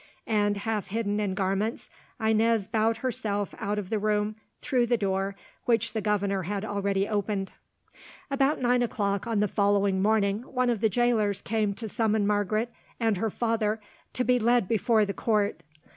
and, 0.25 0.57
half 0.57 0.87
hidden 0.87 1.19
in 1.19 1.35
garments, 1.35 1.87
Inez 2.19 2.67
bowed 2.67 2.97
herself 3.05 3.53
out 3.59 3.77
of 3.77 3.91
the 3.91 3.99
room 3.99 4.35
through 4.59 4.87
the 4.87 4.97
door 4.97 5.35
which 5.65 5.93
the 5.93 6.01
governor 6.01 6.41
had 6.41 6.65
already 6.65 7.07
opened. 7.07 7.51
About 8.31 8.59
nine 8.59 8.81
o'clock 8.81 9.27
on 9.27 9.41
the 9.41 9.47
following 9.47 10.01
morning 10.01 10.39
one 10.41 10.71
of 10.71 10.79
the 10.79 10.89
jailers 10.89 11.39
came 11.39 11.75
to 11.75 11.87
summon 11.87 12.25
Margaret 12.25 12.73
and 12.99 13.17
her 13.17 13.29
father 13.29 13.79
to 14.13 14.23
be 14.23 14.39
led 14.39 14.67
before 14.67 15.05
the 15.05 15.13
court. 15.13 15.61